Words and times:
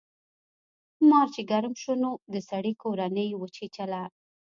مار 1.09 1.27
چې 1.33 1.41
ګرم 1.51 1.73
شو 1.81 1.93
نو 2.03 2.11
د 2.33 2.35
سړي 2.49 2.73
کورنۍ 2.83 3.25
یې 3.31 3.39
وچیچله. 3.41 4.01